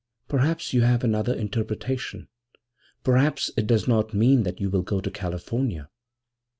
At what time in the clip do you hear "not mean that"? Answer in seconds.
3.87-4.59